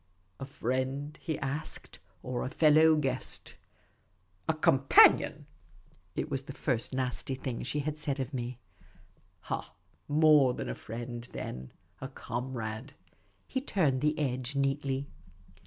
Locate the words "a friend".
0.39-1.15, 10.69-11.27